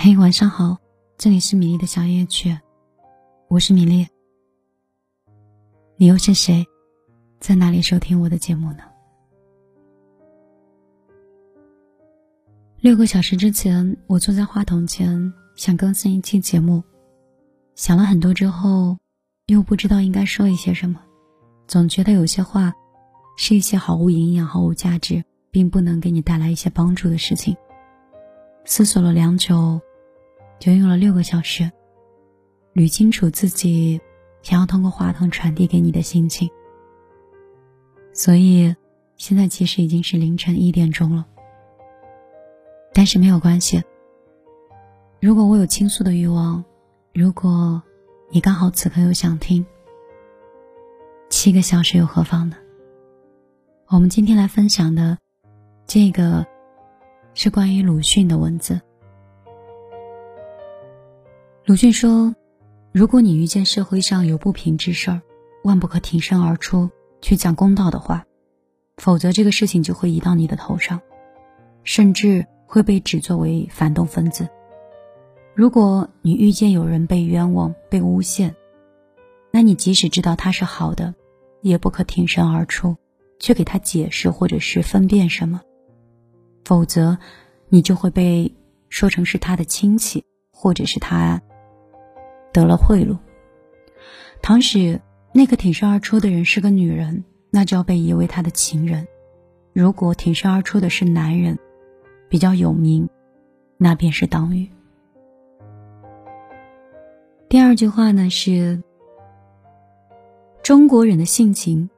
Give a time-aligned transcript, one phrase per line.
[0.00, 0.78] 嘿，晚上好，
[1.16, 2.56] 这里是米粒的小夜曲，
[3.48, 4.06] 我是米粒。
[5.96, 6.64] 你又是谁，
[7.40, 8.84] 在哪里收听我的节目呢？
[12.78, 16.80] 六个小时之前，我坐在话筒前，想更新一期节目，
[17.74, 18.96] 想了很多之后，
[19.46, 21.00] 又不知道应该说一些什么，
[21.66, 22.72] 总觉得有些话，
[23.36, 27.56] 是一些毫无营养、毫无价值，并不能给你带来一些帮助的事情。
[28.64, 29.80] 思索了良久，
[30.58, 31.70] 就用了六个小时，
[32.74, 34.00] 捋清楚自己
[34.42, 36.50] 想要通过话筒传递给你的心情。
[38.12, 38.74] 所以，
[39.16, 41.26] 现在其实已经是凌晨一点钟了。
[42.92, 43.82] 但是没有关系。
[45.20, 46.64] 如果我有倾诉的欲望，
[47.14, 47.80] 如果
[48.30, 49.64] 你刚好此刻又想听，
[51.28, 52.56] 七个小时又何妨呢？
[53.86, 55.16] 我们今天来分享的
[55.86, 56.44] 这个
[57.34, 58.80] 是关于鲁迅的文字。
[61.68, 62.34] 鲁迅说
[62.92, 65.20] ：“如果你遇见社会上有不平之事儿，
[65.64, 66.88] 万不可挺身而出
[67.20, 68.24] 去讲公道的话，
[68.96, 70.98] 否则这个事情就会移到你的头上，
[71.84, 74.46] 甚至。”会被指作为反动分子。
[75.54, 78.54] 如果你遇见有人被冤枉、被诬陷，
[79.50, 81.14] 那你即使知道他是好的，
[81.62, 82.94] 也不可挺身而出，
[83.40, 85.62] 去给他解释或者是分辨什么，
[86.66, 87.16] 否则，
[87.70, 88.54] 你就会被
[88.90, 91.40] 说成是他的亲戚，或者是他
[92.52, 93.16] 得了贿赂。
[94.42, 95.00] 倘使
[95.32, 99.04] 那个挺身而出的人是个女人，那就要被以为他的情人；
[99.72, 101.58] 如果挺身而出的是男人，
[102.28, 103.08] 比较有名，
[103.76, 104.68] 那便是党羽。
[107.48, 108.82] 第二句话呢是：
[110.62, 111.88] 中国人的性情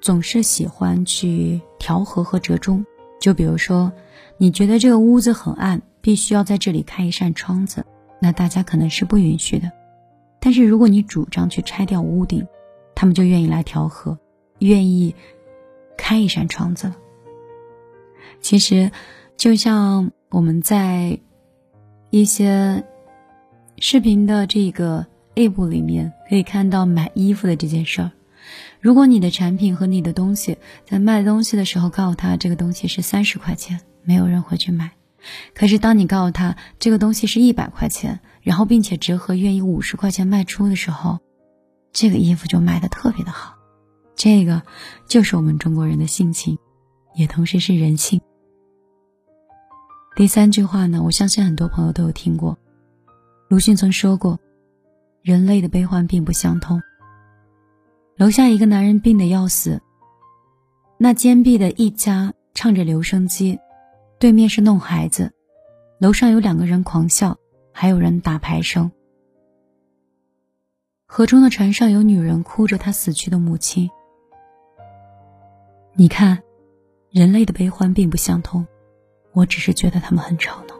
[0.00, 2.84] 总是喜欢去调和和折中。
[3.18, 3.92] 就比如说，
[4.38, 7.84] 你觉得这个屋子很暗，必须要在这里开一扇窗子，
[8.20, 9.70] 那大家可能是不允许的。
[10.40, 12.46] 但是如果你主张去拆掉屋顶，
[12.94, 14.18] 他们就愿意来调和，
[14.58, 15.14] 愿意
[15.96, 16.96] 开一扇窗子了。
[18.40, 18.90] 其实。
[19.36, 21.18] 就像我们在
[22.10, 22.84] 一些
[23.78, 28.10] 视频的这个 A 部里面可以看到买衣服的这件事儿。
[28.80, 34.90] 如果你的产品和你的东西在卖东西的时候告诉他这个东西是三十块钱，没有人会去买。
[35.54, 41.18] 可是当你告诉他这个东西是一百块钱，然后并且折合愿意五十块钱卖出的时候，
[41.92, 43.54] 这个衣服就卖的特别的好。
[44.14, 44.62] 这个
[45.06, 46.58] 就是我们中国人的性情，
[47.14, 48.20] 也同时是人性。
[50.16, 52.58] 第三句话呢，我相信很多朋友都有听过。
[53.48, 54.38] 鲁迅曾说过
[55.22, 56.80] ：“人类的悲欢并不相通。”
[58.16, 59.80] 楼下一个男人病得要死，
[60.98, 63.58] 那坚壁的一家唱着留声机，
[64.18, 65.32] 对面是弄孩子，
[65.98, 67.38] 楼上有两个人狂笑，
[67.80, 68.92] 还有人打牌声。
[71.06, 73.88] 河中的船上有女人哭着她死去的母亲。
[75.94, 76.42] 你看，
[77.10, 78.66] 人类的悲欢并不相通。
[79.32, 80.74] 我只是觉得他们很吵闹。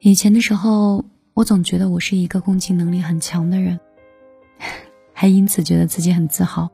[0.00, 3.80] 以前的时候，我总觉得我是一个共情能力很强的人，
[5.14, 6.70] 还因此觉得自己很自豪。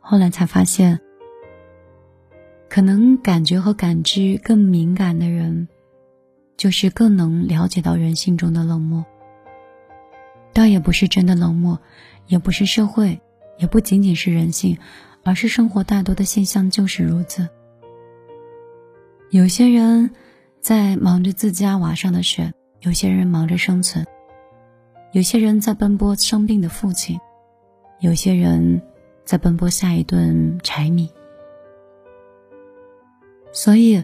[0.00, 0.98] 后来才发现，
[2.70, 5.68] 可能感觉和感知更敏感的人，
[6.58, 9.06] 就是更能了解到人性中的冷漠。
[10.52, 11.80] 倒也不是真的冷漠，
[12.26, 13.20] 也不是社会，
[13.58, 14.76] 也不仅仅是人性，
[15.22, 17.48] 而是生活大多的现象就是如此。
[19.30, 20.10] 有些人
[20.60, 24.04] 在忙着自家娃上的学，有些人忙着生存，
[25.12, 27.20] 有些人在奔波生病的父亲，
[28.00, 28.82] 有些人
[29.24, 31.08] 在奔波下一顿柴米。
[33.52, 34.02] 所以，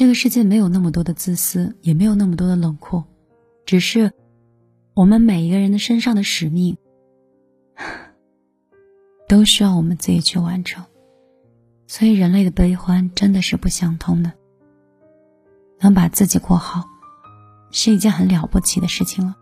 [0.00, 3.04] 这个世界没有那么多的自私，也没有那么多的冷酷，
[3.66, 4.14] 只是
[4.94, 6.78] 我们每一个人的身上的使命，
[9.28, 10.86] 都需要我们自己去完成。
[11.86, 14.32] 所以，人类的悲欢真的是不相通的。
[15.80, 16.88] 能把自己过好，
[17.70, 19.36] 是一件很了不起的事情了。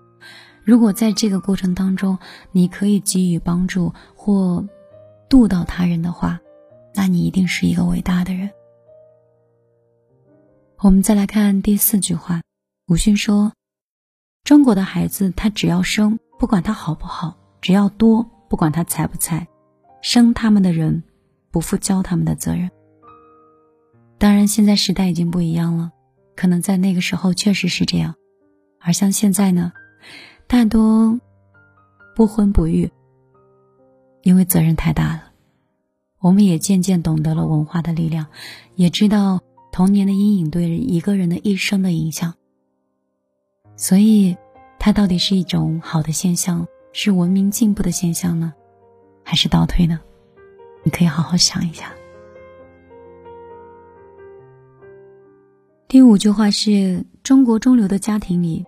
[0.65, 2.19] 如果在这个过程当中，
[2.51, 4.67] 你可以给予帮助或
[5.29, 6.41] 渡到他人的话，
[6.97, 8.51] 那你一定是一个伟大的人。
[10.81, 12.41] 我们再来看第四句话，
[12.87, 13.53] 鲁迅说
[14.45, 19.49] ：“中国的孩子，他只要生，不管他好不好；只要多，不管他才不才。
[20.03, 21.03] 生他们的人，
[21.51, 22.71] 不负教他们的责任。”
[24.19, 25.91] 当然，现在时代已经不一样了。
[26.37, 28.15] 可能在那个时候确实是这样，
[28.79, 29.73] 而像现在呢，
[30.47, 31.19] 大多
[32.15, 32.93] 不婚不育，
[34.23, 35.25] 因为责任太大了。
[36.21, 38.27] 我们也渐渐懂得了文化的力量，
[38.77, 42.35] 也知道童年的阴影对一个人的一生的影响。
[43.77, 44.37] 所以，
[44.79, 48.53] 它到底是一种好的现象，是文明进步的现象呢，
[49.23, 50.01] 还是倒退呢？
[50.83, 51.93] 你可以好好想一下。
[55.87, 58.65] 第五句话是中国中流的家庭里，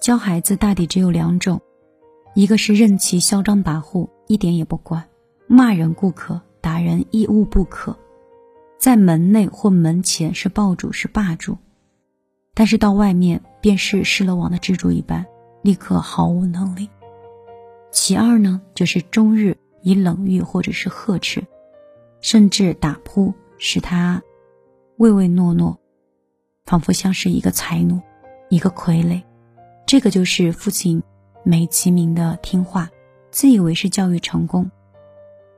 [0.00, 1.60] 教孩子大抵只有两种，
[2.34, 5.04] 一个是任其嚣张跋扈，一点也不管，
[5.46, 7.96] 骂人固可，打人亦勿不可，
[8.78, 11.58] 在门内或门前是爆主是霸主，
[12.54, 15.26] 但是到外面便是失了网的蜘蛛一般，
[15.62, 16.88] 立刻毫无能力。
[17.90, 21.44] 其二呢，就是终日以冷遇或者是呵斥，
[22.20, 24.22] 甚至打扑，使他
[24.96, 25.78] 唯唯诺诺。
[26.64, 28.00] 仿佛像是一个才奴，
[28.48, 29.22] 一个傀儡，
[29.86, 31.02] 这个就是父亲
[31.42, 32.90] 美其名的听话，
[33.30, 34.70] 自以为是教育成功。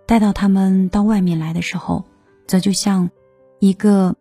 [0.06, 2.04] 待到他们到外面来的时候，
[2.50, 3.08] 则就像
[3.60, 4.16] 一个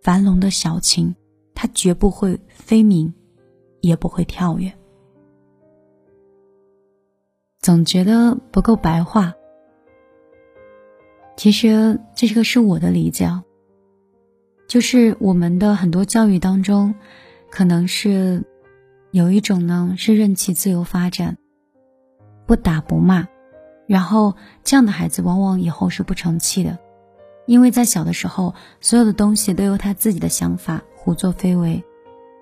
[0.00, 1.14] 繁荣的小禽，
[1.54, 3.12] 它绝不会飞鸣，
[3.82, 4.72] 也不会跳跃。
[7.60, 9.34] 总觉得不够白话，
[11.36, 13.28] 其实这个是我的理解。
[14.66, 16.94] 就是我们的很多教育当中，
[17.50, 18.42] 可能是
[19.10, 21.36] 有一种呢是任其自由发展，
[22.46, 23.28] 不打不骂，
[23.86, 26.78] 然后这样的孩子往往以后是不成器的，
[27.46, 31.82] 因为在小的时候，所有的东西都由他自己的想法胡作非为。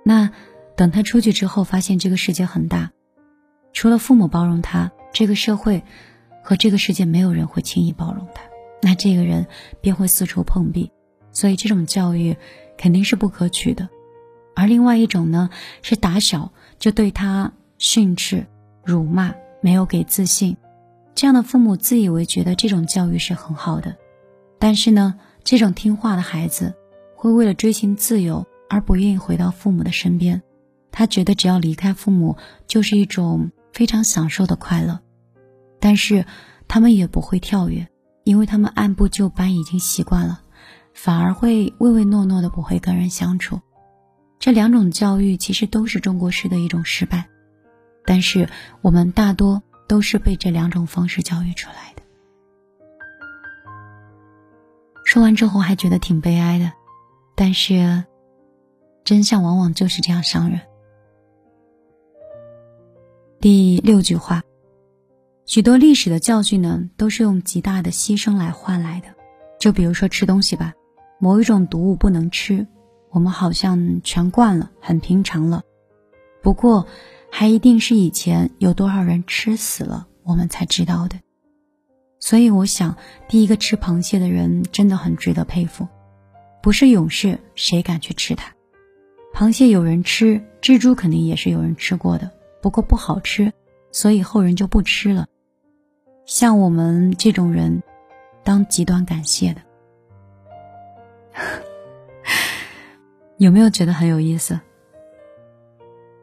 [0.05, 0.31] 那
[0.76, 2.91] 等他出去之后，发现这个世界很大，
[3.73, 5.82] 除了父母包容他，这个社会
[6.43, 8.43] 和这个世界没有人会轻易包容他，
[8.82, 9.47] 那这个人
[9.81, 10.91] 便会四处碰壁。
[11.32, 12.37] 所以这种教育
[12.76, 13.88] 肯定是不可取的，
[14.56, 15.50] 而另外一种呢，
[15.81, 18.46] 是打小就对他训斥、
[18.85, 20.56] 辱骂，没有给自信，
[21.14, 23.96] 这样的父母自以为觉得这种教育是很好的，
[24.61, 26.77] 但是呢，这种听话的孩子
[27.17, 30.43] 会为了追寻自由而不愿意回到父母的身边，
[30.93, 32.37] 他觉得只要离开父母
[32.69, 35.01] 就是一种非常享受的快乐，
[35.81, 36.25] 但是
[36.69, 37.89] 他们也不会跳跃，
[38.23, 40.43] 因为他们按部就班已经习惯了。
[40.93, 43.61] 反而会唯唯诺诺的，不会跟人相处。
[44.39, 47.29] 这两种教育其实都是中国式的一种失败，
[48.05, 48.49] 但是
[48.83, 52.00] 我们大多都是被这两种方式教育出来的。
[55.11, 56.71] 说完之后还觉得挺悲哀的，
[57.35, 58.05] 但是
[59.03, 60.61] 真相往往就是这样伤人。
[63.41, 64.45] 第六句话，
[65.47, 69.09] 许多历史的教训呢，都是用极大的牺牲来换来的。
[69.59, 70.75] 就比如说吃东西吧。
[71.19, 72.65] 某一种毒物不能吃，
[73.11, 75.65] 我们好像全惯了，很平常了。
[76.41, 76.87] 不过，
[77.33, 81.17] 还一定是以前有多少人吃死了，我们才知道的。
[82.20, 82.94] 所以，我想
[83.28, 85.88] 第一个吃螃蟹的人真的很值得佩服。
[86.62, 88.52] 不是勇士，谁敢去吃它？
[89.34, 92.31] 螃蟹有人吃，蜘蛛肯定也是有人吃过的，
[92.61, 93.52] 不过不好吃，
[93.90, 95.26] 所以后人就不吃了。
[96.26, 97.82] 像我们这种人，
[98.44, 99.62] 当极端感谢的。
[103.38, 104.61] 有没有觉得很有意思？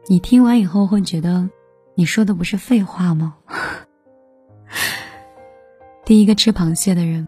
[0.05, 1.49] 你听完以后会觉得
[1.95, 3.35] 你说的不是废话吗？
[6.07, 7.27] 第一个吃螃蟹的人，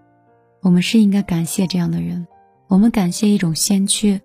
[0.61, 2.25] 我们是应该感谢这样的人。
[2.69, 4.21] 我们感谢一种先驱，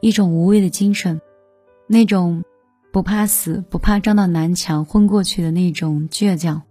[0.00, 1.20] 一种无畏的精神，
[1.86, 2.42] 那种
[2.92, 6.62] 不怕死、不怕撞到南墙昏过去的那种倔强，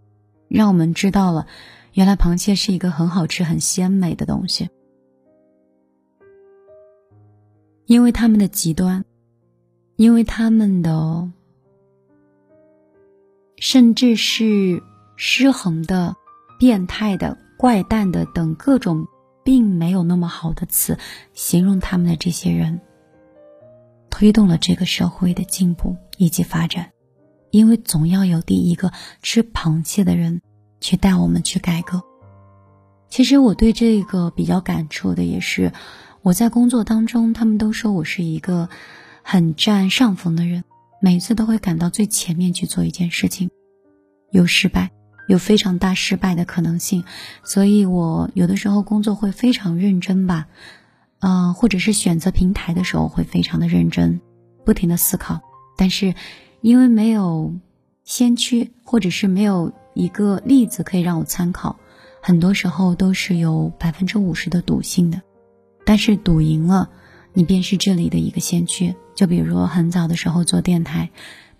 [0.50, 1.48] 让我们知道了，
[1.94, 4.68] 原来螃蟹是一个很好吃、很鲜美的东西。
[7.86, 9.06] 因为他们的极端，
[9.96, 11.32] 因为他们的，
[13.56, 14.84] 甚至是
[15.16, 16.18] 失衡的、
[16.64, 19.06] 变态的、怪诞的等各种，
[19.44, 20.98] 并没有那么好的词
[21.34, 22.80] 形容他们的这些人，
[24.10, 26.92] 推动了这个社会的进步以及发展。
[27.52, 30.42] 因为总要有第一个吃螃蟹的人
[30.80, 32.02] 去带我们去改革。
[33.10, 35.74] 其实我对这个比较感触的也是。
[36.22, 38.70] 我在工作当中，他们都说我是一个
[39.22, 40.64] 很占上风的人，
[41.02, 43.50] 每次都会赶到最前面去做一件事情，
[44.32, 44.92] 有失败，
[45.28, 47.04] 有非常大失败的可能性，
[47.44, 50.48] 所以我有的时候工作会非常认真吧，
[51.20, 54.20] 嗯，或者是选择平台的时候会非常的认真，
[54.66, 55.42] 不停的思考，
[55.78, 56.14] 但是
[56.62, 57.56] 因为没有
[58.04, 61.78] 先驱，或者是没有一个例子可以让我参考，
[62.22, 65.22] 很多时候都是有百分之五十的赌性的。
[65.86, 66.90] 但是赌赢了，
[67.34, 68.96] 你便是这里的一个先驱。
[69.16, 71.12] 就比如很早的时候做电台，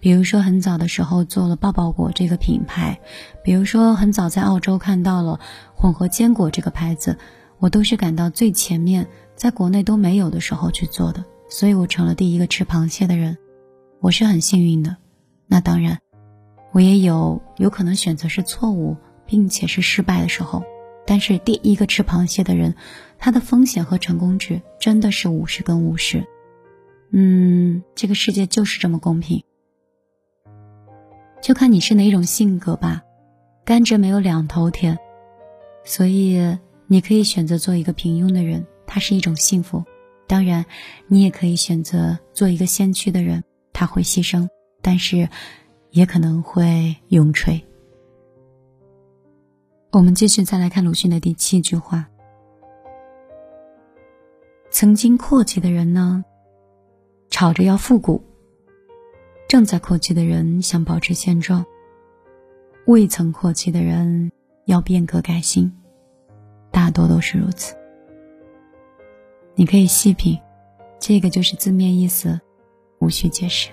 [0.04, 3.00] 比如说很早的时候做了抱抱果这个品牌，
[3.42, 5.40] 比如说很早在澳洲看到了
[5.74, 7.18] 混合坚果这个牌子，
[7.58, 13.38] 我都是赶到最前面在国内都没有的时候去做的，所以我成了第一个吃螃蟹的人，
[14.02, 14.98] 我是很幸运的。
[15.48, 15.98] 那当然，
[16.74, 20.62] 我也有有可能选择是错误，并且是失败的时候。
[21.08, 22.76] 但是第一个吃螃蟹的人，
[23.18, 26.26] 他的风险和成功值真的是五十跟五十。
[27.12, 29.42] 嗯，这个世界就是这么公平，
[31.44, 33.04] 就看你是哪种性格吧。
[33.66, 34.98] 甘蔗没有两头甜，
[35.84, 36.40] 所以
[36.88, 39.84] 你可以选择做一个平庸的人，它是一种幸福。
[40.26, 40.66] 当然，
[41.06, 44.48] 你也可以选择做一个先驱的人，他会牺牲，
[44.82, 45.28] 但是
[45.92, 47.62] 也可能会永垂。
[49.92, 52.08] 我们继续再来看鲁迅的第七句话：
[54.72, 56.24] 曾经阔气的人呢，
[57.30, 58.18] 吵着要复古；
[59.54, 61.64] 正在阔气的人想保持现状。
[62.88, 64.32] 未曾阔气的人
[64.66, 65.72] 要变革改新，
[66.72, 67.76] 大多都是如此。
[69.54, 70.40] 你可以细品，
[71.00, 72.42] 这个就是字面意思，
[72.98, 73.70] 无需解释。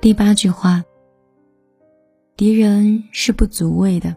[0.00, 0.84] 第八句话：
[2.36, 4.16] 敌人是不足畏的，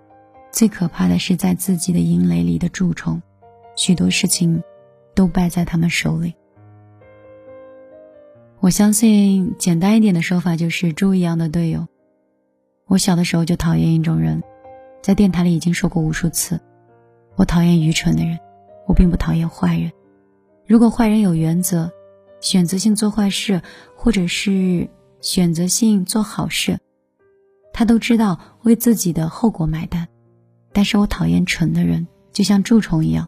[0.52, 3.20] 最可怕的是在自己的营垒里的蛀虫，
[3.76, 4.62] 许多事情
[5.16, 6.36] 都败在他们手里。
[8.60, 11.88] 我相信简单一点的说法就是猪一样的队友。
[12.88, 14.42] 我小的时候就讨厌一种人，
[15.02, 16.60] 在电台里已经说过无数次，
[17.36, 18.40] 我讨厌愚蠢的人，
[18.88, 19.92] 我并不讨厌坏人。
[20.66, 21.92] 如果坏人有原则，
[22.42, 23.62] 选择性做坏事，
[23.96, 24.90] 或者是
[25.22, 26.80] 选择性做好事，
[27.72, 30.08] 他都知道为自己的后果买单。
[30.74, 33.28] 但是我讨厌蠢的人，就像蛀虫一样，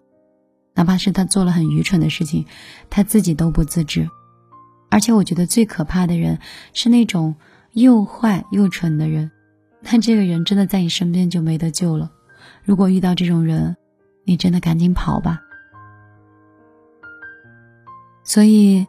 [0.73, 2.45] 哪怕是他做了很愚蠢的事情，
[2.89, 4.09] 他自己都不自知。
[4.89, 6.39] 而且我觉得最可怕的人
[6.73, 7.35] 是那种
[7.73, 9.31] 又坏又蠢的人，
[9.83, 12.11] 但这个人真的在你身边就没得救了。
[12.63, 13.77] 如果遇到这种人，
[14.25, 15.41] 你真的赶紧跑吧。
[18.23, 18.85] 所以，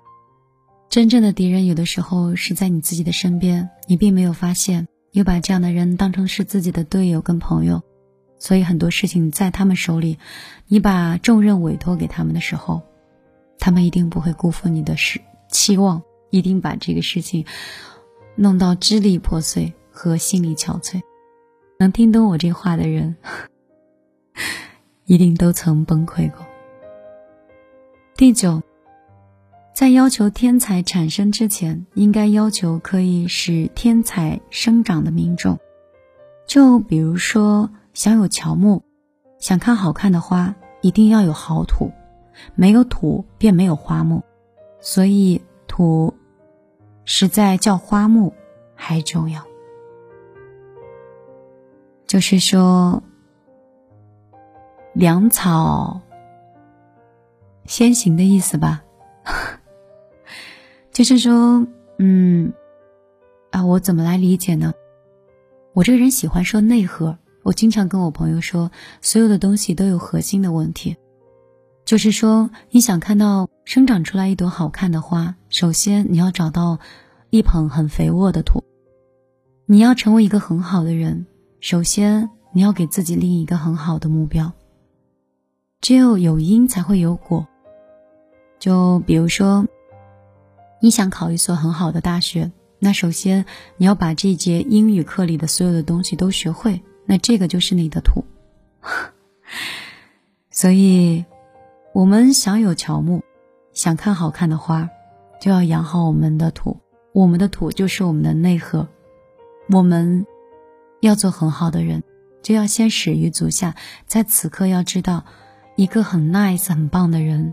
[0.88, 7.82] 真正的敌人有的时候是在你自己的身边，你并没有发现，又把这样的人当成是自己的队友跟朋友。
[8.38, 10.18] 所以很多事情在他们手里，
[10.66, 12.82] 你把重任委托给他们的时候，
[13.58, 15.20] 他们一定不会辜负你的事。
[15.50, 17.44] 期望一定把这个事情
[18.36, 21.00] 弄到支离破碎和心力憔悴。
[21.78, 23.16] 能听懂我这话的人，
[25.06, 26.46] 一定都曾崩溃过。
[28.16, 28.62] 第九，
[29.74, 35.58] 在要求天才产生之前，应该要求可以使天才生长的民众。
[36.46, 38.82] 就比如说，想有乔木，
[39.38, 41.90] 想看好看的花，一定要有好土，
[42.54, 44.22] 没有土便没有花木。
[44.80, 46.14] 所以土
[47.04, 48.32] 实在较花木
[48.74, 49.44] 还重要，
[52.06, 53.02] 就是说
[54.92, 56.00] 粮草
[57.66, 58.82] 先行的意思吧。
[60.92, 61.66] 就是说，
[61.98, 62.52] 嗯，
[63.50, 64.72] 啊，我怎么来理解呢？
[65.72, 68.70] 我这个人喜欢说内核，我经常跟我朋友说，
[69.00, 70.96] 所有的东西都有核心的问题。
[71.90, 76.78] 就是说，你想看到生长出来一朵好看的花，首先你要找到
[77.30, 78.62] 一捧很肥沃的土。
[79.66, 81.26] 你要成为一个很好的人，
[81.58, 84.52] 首先你要给自己立一个很好的目标。
[85.80, 87.48] 只有有因才会有果。
[88.60, 89.66] 就比如说，
[90.80, 93.46] 你想考一所很好的大学，那首先
[93.78, 98.24] 你要把这节英语课里的所有的东西都学会，那这个就是你的土。
[100.52, 101.24] 所以。
[101.92, 103.22] 我们想有乔木，
[103.72, 104.88] 想看好看的花，
[105.40, 106.78] 就要养好我们的土。
[107.12, 108.86] 我们的土就是我们的内核。
[109.72, 110.24] 我们
[111.00, 112.04] 要做很好的人，
[112.42, 113.74] 就要先始于足下。
[114.06, 115.24] 在此刻，要知道
[115.74, 117.52] 一个很 nice、很棒的人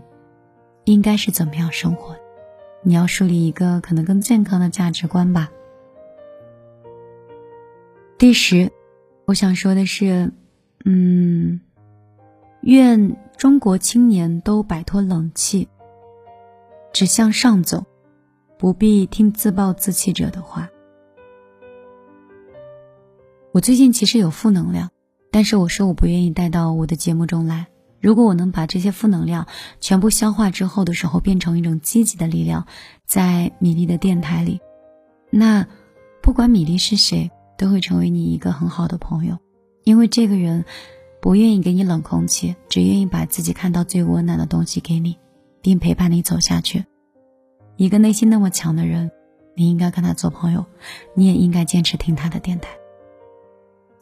[0.84, 2.14] 应该是怎么样生活。
[2.82, 5.50] 你要树立一个可能更健康的价值观吧。
[8.16, 8.70] 第十，
[9.24, 10.32] 我想说的是，
[10.84, 11.60] 嗯，
[12.60, 13.16] 愿。
[13.38, 15.68] 中国青年都摆脱冷气，
[16.92, 17.86] 只向上走，
[18.58, 20.68] 不必听自暴自弃者的话。
[23.52, 24.90] 我最近其实有负能量，
[25.30, 27.68] 但是我说我不愿意带到我的节目中来。
[28.00, 29.46] 如果我能把这些负能量
[29.78, 32.66] 全部消化之后的时候，变成一种积极的力量，
[33.06, 34.58] 在米粒的电台里，
[35.30, 35.64] 那
[36.20, 39.38] 不管米粒是谁，都会成为你一个很好的朋友，
[39.84, 40.64] 因为这个人。
[41.20, 45.18] 不愿意给你冷空气，只愿意把自己看到最温暖的东西给你，
[45.60, 46.84] 并陪伴你走下去。
[47.76, 49.10] 一个内心那么强的人，
[49.54, 50.64] 你应该跟他做朋友，
[51.14, 52.70] 你也应该坚持听他的电台。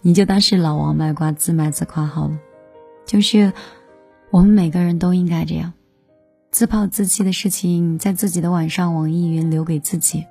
[0.02, 2.38] 你就当是老王卖瓜，自卖自夸好了。
[3.06, 3.52] 就是
[4.30, 5.72] 我们每个人都应该这样，
[6.50, 10.24] 自暴自弃的事情在自己的晚上网易云留给自己，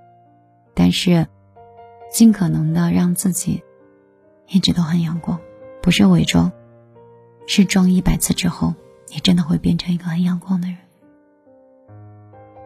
[0.74, 1.28] 但是
[2.12, 3.64] 尽可能的让自己
[4.48, 5.40] 一直都很阳光，
[5.82, 6.52] 不是伪装，
[7.48, 8.74] 是装一百次之后，
[9.10, 10.78] 你真的会变成一个很阳光的人。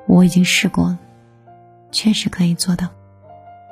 [0.07, 0.99] 我已经试过了，
[1.91, 2.89] 确实可以做到，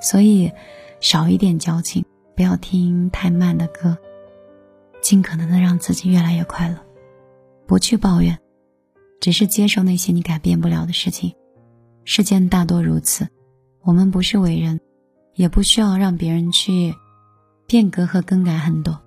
[0.02, 0.52] 所以
[1.00, 3.98] 少一点矫情，不要听太慢的歌，
[5.02, 6.78] 尽可能的让自己越来越快乐，
[7.66, 8.38] 不去抱怨，
[9.20, 11.34] 只是接受那些你改变不了的事情。
[12.04, 13.28] 世间大多如此，
[13.82, 14.80] 我们不是伟人，
[15.34, 16.94] 也不需要让别人去
[17.66, 19.02] 变革和更改很多。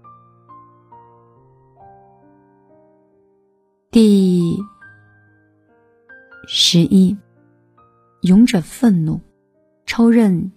[3.93, 4.57] 第。
[6.47, 7.19] 十一，
[8.21, 9.21] 勇者愤怒，
[9.85, 10.53] 抽刃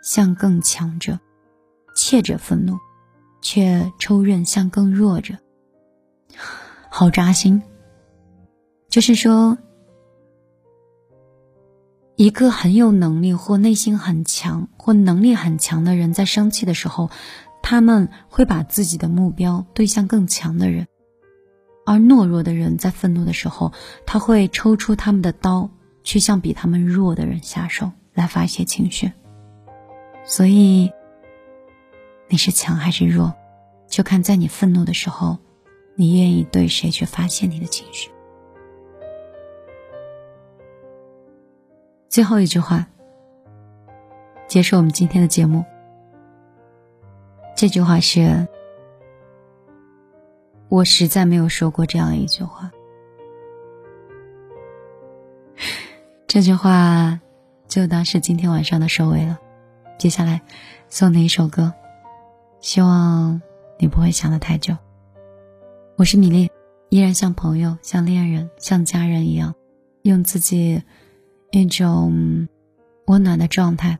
[0.00, 1.18] 向更强者；
[1.96, 2.78] 怯者愤怒，
[3.42, 5.34] 却抽刃向更弱者。
[6.88, 7.60] 好扎心。
[8.88, 9.58] 就是说，
[12.14, 17.10] 一个很有能力或内心很强或能力很强的人，在生气的时候，
[17.60, 20.86] 他们会把自己的目标对向更强的人。
[21.88, 23.72] 而懦弱的人在愤怒的时候，
[24.04, 25.70] 他会抽出他们的刀，
[26.04, 29.10] 去向比他们弱的人下手，来发泄情绪。
[30.22, 30.92] 所以，
[32.28, 33.32] 你是强还是弱，
[33.88, 35.38] 就看在你愤怒的时候，
[35.94, 38.10] 你愿意对谁去发泄你的情绪。
[42.10, 42.86] 最后一句话，
[44.46, 45.64] 结束我们今天的节目。
[47.56, 48.46] 这句话是。
[50.68, 52.70] 我实在没有说过这样一句话，
[56.26, 57.20] 这句话
[57.66, 59.38] 就当是今天晚上的收尾了。
[59.98, 60.42] 接下来
[60.90, 61.72] 送你一首歌，
[62.60, 63.40] 希望
[63.78, 64.76] 你不会想的太久。
[65.96, 66.50] 我是米粒，
[66.90, 69.54] 依然像朋友、像恋人、像家人一样，
[70.02, 70.82] 用自己
[71.50, 72.46] 一种
[73.06, 73.98] 温暖的状态，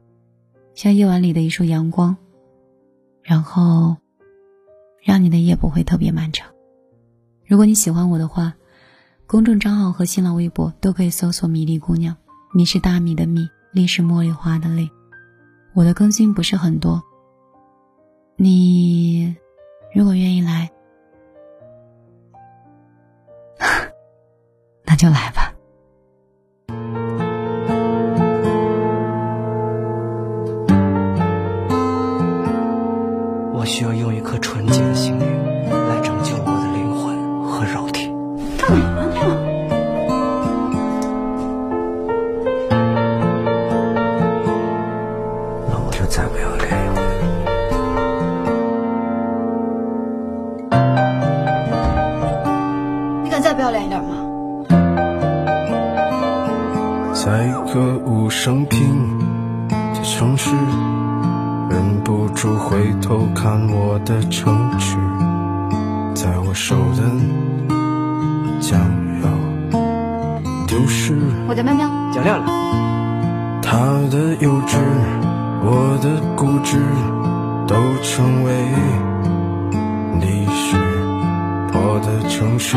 [0.74, 2.14] 像夜晚里的一束阳光，
[3.22, 3.96] 然后
[5.02, 6.46] 让你的夜不会特别漫长。
[7.48, 8.52] 如果你喜欢我的话，
[9.26, 12.14] 公众账号和新浪微博都可以搜索“米粒姑娘”，
[12.52, 14.90] 米是大米的米，粒是茉莉花的粒。
[15.72, 17.02] 我的更新不是很多，
[18.36, 19.34] 你
[19.94, 20.70] 如果愿意来，
[24.84, 25.47] 那就来吧。
[58.30, 59.18] 生平
[59.68, 60.54] 的城市，
[61.68, 64.96] 忍不住回头看我的城池，
[66.14, 67.02] 在我手的
[68.60, 68.78] 将
[69.22, 69.28] 要
[70.66, 71.18] 丢失。
[71.48, 72.46] 我的喵喵，讲亮了。
[73.60, 73.76] 他
[74.10, 74.78] 的幼稚，
[75.62, 76.78] 我的固执，
[77.66, 78.52] 都成为
[80.20, 80.76] 历史。
[81.72, 82.76] 我的城市，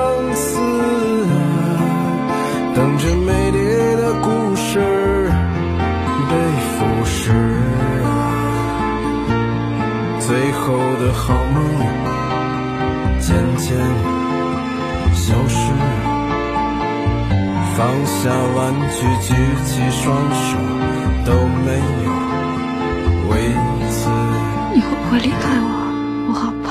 [10.71, 11.59] 后的好梦
[13.19, 13.77] 渐渐
[15.13, 15.59] 消失，
[17.75, 20.47] 放下玩具，举起双手
[21.25, 21.33] 都
[21.65, 21.67] 没
[22.05, 22.07] 有
[23.29, 23.31] 为。
[24.73, 25.67] 你会不会离开我？
[26.29, 26.69] 我好怕。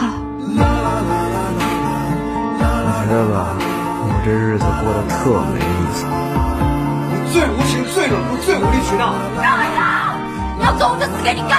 [2.72, 5.14] 我觉得吧，我这日子过得特
[5.52, 5.98] 没意思。
[7.10, 9.12] 你最无情、最冷酷、最无理取闹。
[9.42, 10.16] 让一让！
[10.58, 11.52] 你要走，我就死给你看。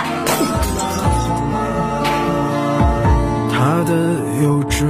[3.81, 3.93] 我的
[4.43, 4.85] 幼稚，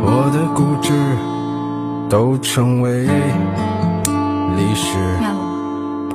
[0.00, 0.90] 我的固执，
[2.08, 3.02] 都成为
[4.56, 4.96] 历史。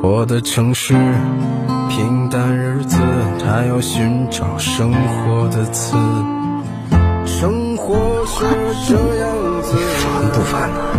[0.01, 0.95] 我的城市，
[1.87, 2.97] 平淡日子，
[3.37, 5.95] 他要寻找生活的刺。
[7.27, 8.43] 生活是
[8.87, 9.29] 这样
[9.61, 10.98] 子，烦不烦呢？